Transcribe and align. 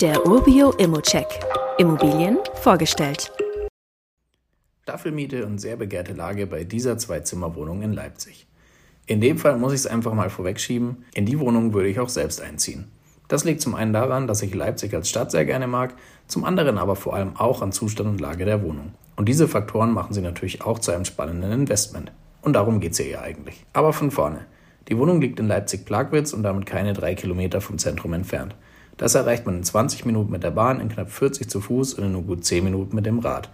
Der 0.00 0.24
Urbio 0.24 0.70
Immocheck. 0.78 1.26
Immobilien 1.76 2.38
vorgestellt. 2.54 3.32
Staffelmiete 4.84 5.44
und 5.44 5.58
sehr 5.58 5.74
begehrte 5.74 6.12
Lage 6.12 6.46
bei 6.46 6.62
dieser 6.62 6.98
Zwei-Zimmer-Wohnung 6.98 7.82
in 7.82 7.92
Leipzig. 7.92 8.46
In 9.06 9.20
dem 9.20 9.38
Fall 9.38 9.58
muss 9.58 9.72
ich 9.72 9.80
es 9.80 9.86
einfach 9.88 10.14
mal 10.14 10.30
vorwegschieben, 10.30 11.04
in 11.14 11.26
die 11.26 11.40
Wohnung 11.40 11.74
würde 11.74 11.88
ich 11.88 11.98
auch 11.98 12.10
selbst 12.10 12.40
einziehen. 12.40 12.92
Das 13.26 13.42
liegt 13.42 13.60
zum 13.60 13.74
einen 13.74 13.92
daran, 13.92 14.28
dass 14.28 14.40
ich 14.42 14.54
Leipzig 14.54 14.94
als 14.94 15.08
Stadt 15.08 15.32
sehr 15.32 15.44
gerne 15.44 15.66
mag, 15.66 15.94
zum 16.28 16.44
anderen 16.44 16.78
aber 16.78 16.94
vor 16.94 17.14
allem 17.14 17.34
auch 17.34 17.60
an 17.60 17.72
Zustand 17.72 18.08
und 18.08 18.20
Lage 18.20 18.44
der 18.44 18.62
Wohnung. 18.62 18.94
Und 19.16 19.28
diese 19.28 19.48
Faktoren 19.48 19.90
machen 19.90 20.14
sie 20.14 20.22
natürlich 20.22 20.62
auch 20.62 20.78
zu 20.78 20.92
einem 20.92 21.06
spannenden 21.06 21.50
Investment. 21.50 22.12
Und 22.42 22.52
darum 22.52 22.78
geht 22.78 22.92
es 22.92 22.98
ja 22.98 23.20
eigentlich. 23.20 23.66
Aber 23.72 23.92
von 23.92 24.12
vorne. 24.12 24.46
Die 24.88 24.96
Wohnung 24.96 25.20
liegt 25.20 25.40
in 25.40 25.48
Leipzig-Plagwitz 25.48 26.34
und 26.34 26.44
damit 26.44 26.66
keine 26.66 26.92
drei 26.92 27.16
Kilometer 27.16 27.60
vom 27.60 27.78
Zentrum 27.78 28.12
entfernt. 28.12 28.54
Das 28.98 29.14
erreicht 29.14 29.46
man 29.46 29.58
in 29.58 29.64
20 29.64 30.04
Minuten 30.04 30.32
mit 30.32 30.42
der 30.42 30.50
Bahn, 30.50 30.80
in 30.80 30.88
knapp 30.88 31.10
40 31.10 31.48
zu 31.48 31.60
Fuß 31.60 31.94
und 31.94 32.04
in 32.04 32.12
nur 32.12 32.24
gut 32.24 32.44
10 32.44 32.64
Minuten 32.64 32.94
mit 32.94 33.06
dem 33.06 33.20
Rad. 33.20 33.48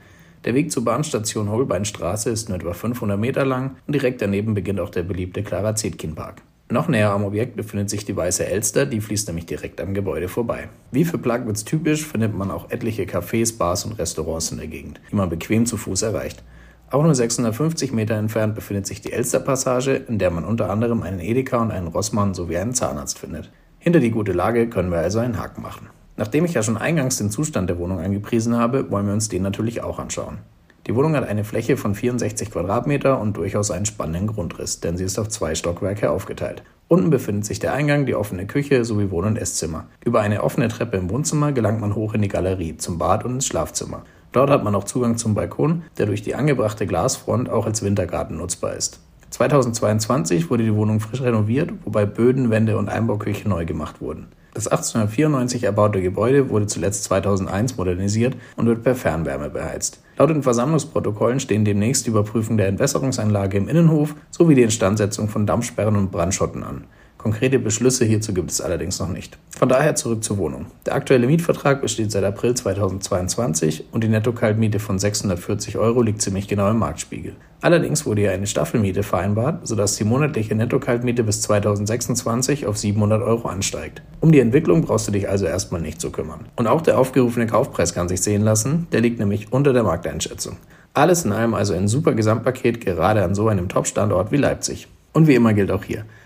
Der 0.45 0.55
Weg 0.55 0.73
zur 0.73 0.85
Bahnstation 0.85 1.51
Holbeinstraße 1.51 2.31
ist 2.31 2.49
nur 2.49 2.59
etwa 2.59 2.73
500 2.73 3.19
Meter 3.19 3.45
lang 3.45 3.77
und 3.87 3.95
direkt 3.95 4.21
daneben 4.21 4.55
beginnt 4.55 4.81
auch 4.81 4.91
der 4.91 5.03
beliebte 5.03 5.43
Clara 5.43 5.77
Zetkin 5.77 6.15
Park. 6.15 6.43
Noch 6.71 6.89
näher 6.89 7.11
am 7.11 7.25
Objekt 7.25 7.57
befindet 7.57 7.91
sich 7.91 8.07
die 8.07 8.17
Weiße 8.17 8.47
Elster, 8.47 8.87
die 8.87 9.03
fließt 9.03 9.29
nämlich 9.29 9.45
direkt 9.45 9.83
am 9.83 9.93
Gebäude 9.93 10.29
vorbei. 10.29 10.71
Wie 10.91 11.05
für 11.05 11.19
Plagwitz 11.19 11.65
typisch 11.65 12.07
findet 12.07 12.35
man 12.35 12.51
auch 12.51 12.71
etliche 12.71 13.05
Cafés, 13.05 13.57
Bars 13.57 13.85
und 13.85 13.99
Restaurants 13.99 14.51
in 14.51 14.59
der 14.59 14.67
Gegend, 14.67 15.01
die 15.13 15.17
man 15.17 15.29
bequem 15.29 15.67
zu 15.67 15.77
Fuß 15.77 16.03
erreicht. 16.03 16.43
Auch 16.91 17.03
nur 17.03 17.15
650 17.15 17.93
Meter 17.93 18.15
entfernt 18.15 18.55
befindet 18.55 18.87
sich 18.87 19.03
die 19.03 19.13
Elsterpassage, 19.13 19.95
in 19.95 20.19
der 20.19 20.31
man 20.31 20.45
unter 20.45 20.71
anderem 20.71 21.03
einen 21.03 21.21
Edeka 21.21 21.59
und 21.59 21.71
einen 21.71 21.89
Rossmann 21.89 22.33
sowie 22.33 22.57
einen 22.57 22.73
Zahnarzt 22.73 23.19
findet. 23.19 23.51
Hinter 23.85 24.01
die 24.01 24.11
gute 24.11 24.33
Lage 24.33 24.71
können 24.71 24.91
wir 24.91 25.01
also 25.01 25.19
einen 25.19 25.39
Haken 25.39 25.61
machen. 25.61 25.91
Nachdem 26.17 26.47
ich 26.47 26.55
ja 26.55 26.63
schon 26.63 26.79
eingangs 26.79 27.19
den 27.19 27.29
Zustand 27.29 27.69
der 27.69 27.77
Wohnung 27.77 28.01
angepriesen 28.01 28.57
habe, 28.57 28.91
wollen 28.91 29.05
wir 29.05 29.13
uns 29.13 29.29
den 29.29 29.43
natürlich 29.43 29.83
auch 29.83 29.99
anschauen. 29.99 30.39
Die 30.87 30.95
Wohnung 30.95 31.15
hat 31.15 31.29
eine 31.29 31.45
Fläche 31.45 31.77
von 31.77 31.95
64 31.95 32.51
Quadratmeter 32.51 33.21
und 33.21 33.37
durchaus 33.37 33.71
einen 33.71 33.85
spannenden 33.85 34.29
Grundriss, 34.29 34.81
denn 34.81 34.97
sie 34.97 35.05
ist 35.05 35.19
auf 35.19 35.29
zwei 35.29 35.55
Stockwerke 35.55 36.09
aufgeteilt. 36.09 36.63
Unten 36.89 37.11
befindet 37.11 37.45
sich 37.45 37.59
der 37.59 37.75
Eingang, 37.75 38.07
die 38.07 38.15
offene 38.15 38.47
Küche 38.47 38.87
sowie 38.87 39.11
Wohn- 39.11 39.27
und 39.27 39.37
Esszimmer. 39.37 39.85
Über 40.03 40.23
eine 40.23 40.43
offene 40.43 40.69
Treppe 40.69 40.97
im 40.97 41.11
Wohnzimmer 41.11 41.53
gelangt 41.53 41.83
man 41.83 41.95
hoch 41.95 42.15
in 42.15 42.23
die 42.23 42.29
Galerie, 42.29 42.79
zum 42.79 42.97
Bad 42.97 43.27
und 43.27 43.33
ins 43.33 43.47
Schlafzimmer. 43.47 44.05
Dort 44.33 44.49
hat 44.49 44.65
man 44.65 44.75
auch 44.75 44.85
Zugang 44.85 45.19
zum 45.19 45.35
Balkon, 45.35 45.83
der 45.99 46.07
durch 46.07 46.23
die 46.23 46.35
angebrachte 46.35 46.87
Glasfront 46.87 47.51
auch 47.51 47.67
als 47.67 47.83
Wintergarten 47.83 48.39
nutzbar 48.39 48.77
ist. 48.77 49.01
2022 49.35 50.49
wurde 50.49 50.63
die 50.63 50.75
Wohnung 50.77 51.01
frisch 51.01 51.21
renoviert, 51.21 51.73
wobei 51.85 52.07
Böden, 52.07 52.51
Wände 52.51 52.79
und 52.79 52.89
Einbauküche 52.89 53.49
neu 53.49 53.65
gemacht 53.65 54.01
wurden. 54.01 54.29
Das 54.55 54.69
1894 54.69 55.65
erbaute 55.65 56.01
Gebäude 56.01 56.51
wurde 56.51 56.69
zuletzt 56.69 57.03
2001 57.03 57.77
modernisiert 57.77 58.37
und 58.55 58.67
wird 58.67 58.85
per 58.85 58.95
Fernwärme 58.95 59.51
beheizt. 59.51 60.01
Laut 60.17 60.31
den 60.31 60.45
Versammlungsprotokollen 60.45 61.41
stehen 61.41 61.65
demnächst 61.65 62.07
die 62.07 62.11
Überprüfung 62.11 62.57
der 62.57 62.69
Entwässerungsanlage 62.69 63.59
im 63.59 63.67
Innenhof 63.67 64.15
sowie 64.31 64.55
die 64.55 64.63
Instandsetzung 64.63 65.29
von 65.29 65.47
Dampfsperren 65.47 65.97
und 65.97 66.13
Brandschotten 66.13 66.63
an. 66.63 66.85
Konkrete 67.25 67.59
Beschlüsse 67.59 68.05
hierzu 68.05 68.35
gibt 68.35 68.51
es 68.51 68.61
allerdings 68.61 69.01
noch 69.01 69.09
nicht. 69.09 69.39
Von 69.49 69.71
daher 69.71 69.95
zurück 69.95 70.23
zur 70.23 70.37
Wohnung. 70.37 70.67
Der 70.85 70.95
aktuelle 70.95 71.27
Mietvertrag 71.27 71.81
besteht 71.81 72.13
seit 72.13 72.23
April 72.23 72.53
2022 72.53 73.87
und 73.93 74.05
die 74.05 74.09
Netto-Kaltmiete 74.09 74.79
von 74.79 74.99
640 74.99 75.79
Euro 75.79 76.03
liegt 76.03 76.21
ziemlich 76.21 76.49
genau 76.49 76.69
im 76.71 76.79
Marktspiegel. 76.79 77.35
Allerdings 77.63 78.05
wurde 78.05 78.21
hier 78.21 78.33
eine 78.33 78.47
Staffelmiete 78.47 79.03
vereinbart, 79.03 79.67
sodass 79.67 79.97
die 79.97 80.05
monatliche 80.05 80.55
Netto-Kaltmiete 80.55 81.25
bis 81.25 81.41
2026 81.41 82.67
auf 82.67 82.77
700 82.77 83.23
Euro 83.23 83.49
ansteigt. 83.49 84.03
Um 84.21 84.31
die 84.31 84.41
Entwicklung 84.41 84.83
brauchst 84.83 85.09
du 85.09 85.13
dich 85.13 85.27
also 85.27 85.47
erstmal 85.47 85.81
nicht 85.81 86.03
zu 86.03 86.11
kümmern. 86.11 86.41
Und 86.57 86.67
auch 86.67 86.83
der 86.83 86.99
aufgerufene 86.99 87.47
Kaufpreis 87.47 87.95
kann 87.95 88.07
sich 88.07 88.21
sehen 88.21 88.43
lassen, 88.43 88.87
der 88.93 89.01
liegt 89.01 89.19
nämlich 89.19 89.51
unter 89.51 89.73
der 89.73 89.83
Markteinschätzung. 89.83 90.59
Alles 90.93 91.25
in 91.25 91.33
allem 91.33 91.55
also 91.55 91.73
ein 91.73 91.89
super 91.89 92.13
Gesamtpaket, 92.13 92.83
gerade 92.83 93.25
an 93.25 93.35
so 93.35 93.49
einem 93.49 93.71
Top-Standort 93.71 94.31
wie 94.31 94.37
Leipzig. 94.37 94.89
Und 95.15 95.29
wie 95.29 95.37
immer 95.37 95.55
gilt 95.55 95.71
auch 95.71 95.85
hier, 95.85 96.05